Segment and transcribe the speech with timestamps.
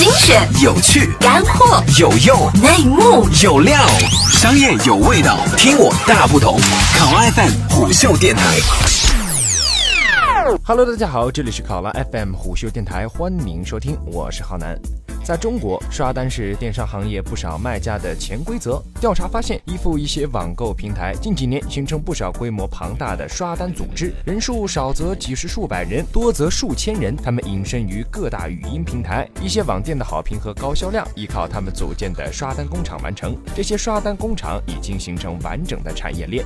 [0.00, 3.86] 精选、有趣、干货、有用、内幕、有料，
[4.32, 6.58] 商业有味道，听我大不同。
[6.96, 8.42] 考拉 FM 虎嗅电台。
[10.64, 14.74] Hello，大家好，这里是考拉 FM 虎嗅电台，欢迎收听，我是浩南。
[15.22, 18.82] 在中国，刷单是电商行业不少卖家的潜规则。
[19.00, 27.14] 调查发现，依附一些网购平台，近几年形成不少规模庞大的刷单组织，人数少则几十数百人，多则数千人。
[27.16, 33.36] 他们隐身于各大语音平台，一些网店的好评和高销量，依靠他们组建的刷单工厂完成。
[33.54, 36.44] 这些刷单工厂已经形成完整的产业链。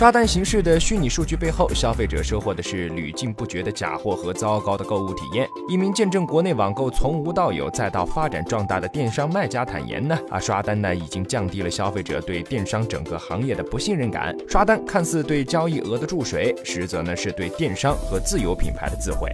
[0.00, 5.46] 刷单形式的虚拟数据背后，消费者收获的是屡禁不绝的假货和糟糕的购物体验。
[5.68, 14.34] 一名见证国内网购从无到有再到发展壮大的电商卖家坦言呢，啊，刷单呢已经降低了消费者对电商整个行业的不信任感。
[14.48, 19.30] 刷单看似对交易额的注水，实则呢是对电商和自有品牌的自毁。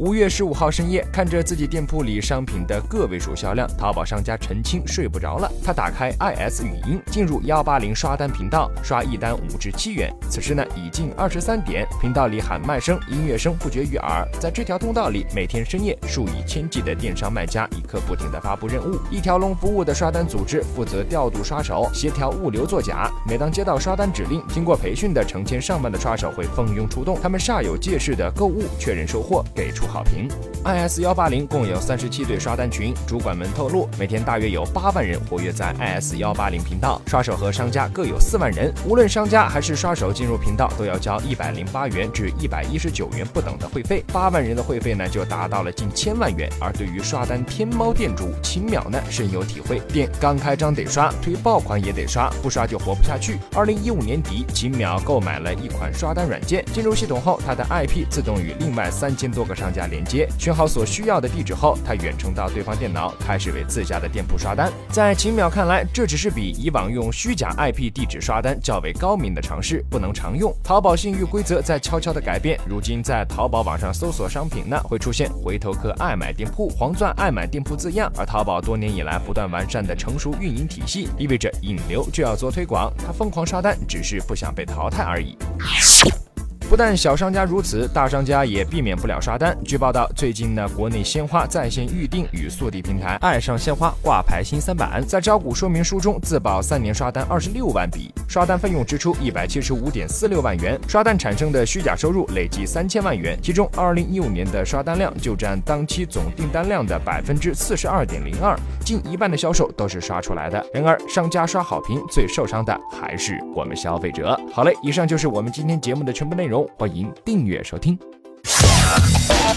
[0.00, 5.50] 五月十五号深夜，看着自己店铺里商品的个位数销量，淘宝商家陈青睡不着了。
[5.64, 10.12] 他打开 IS 语音，进入幺八零刷单频道，刷一单五至七元。
[10.28, 14.26] 此时呢，已近二十三点，频道里喊卖声、音乐声不绝于耳。
[14.40, 18.98] 在这条通道里，每天深夜，数以千计的电商卖家一刻不停地发布任务。
[19.10, 23.10] 一条龙服务的刷单组织负责调度刷手，协调物流作假。
[23.28, 30.28] 每当接到刷单指令，经过培训的成千上万的刷手会蜂拥出动，他们煞有介事的购物，确认收货，给出好评。
[30.64, 38.72] IS 幺八零共有三十七对刷单群，主管们透露，每天大约有八万人活跃在 IS 幺八零频道，刷手和商家各有四万人。
[38.88, 46.50] 无论商家还是刷手进入频道，都要交一百零八元至一百一十九元不等的会费，八万人的会费呢就达到了近千万元。
[46.58, 53.38] 而对于刷单天猫店主秦淼呢深有体会，店刚开张得刷，推爆款也得刷，不刷就活不下去。
[53.54, 64.72] 二零一五年底，秦淼购买了一款刷单软件，进入系统后，他的 IP 自动与另外三千多个商家连接，选好所需要的地址后，他远程到对方电脑，开始为自家的店铺刷单。
[64.90, 70.54] 在秦淼看来，这只是比以往用虚假 IP 地址刷单较为高明的尝试，不能常用。
[70.62, 78.10] 淘宝信誉规则在悄悄的改变，如今在淘宝网上搜索商品呢，会出现回头客爱买店铺、黄钻爱买店铺字样。
[78.16, 85.36] 而淘宝多年以来不断完善的成熟运营体系，意味着引流就要做推广，他疯狂刷单只是不想被淘汰而已。
[86.74, 89.56] 不但小商家如此，大商家也避免不了刷单。
[89.64, 110.66] 据报道，最近呢，国内鲜花在线预订与速递平台爱上鲜花挂牌新三板，在招股说明书中自曝三年刷单二十六万笔，刷单费用支出一百七十五点四六万元，刷单产生的虚假收入累计三千万元，其中二零一五年的刷单量就占当期总订单量的百分之四十二点零二，近一半的销售都是刷出来的。
[110.74, 114.36] 然而，商家刷好评最受伤的还是我们消费者。
[114.52, 116.63] 好嘞，以上就是我们今天节目的全部内容。
[116.76, 117.98] 欢迎订阅收听。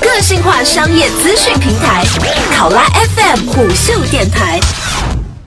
[0.00, 2.04] 个性化商业资讯平台，
[2.54, 4.58] 考拉 FM 虎嗅电台。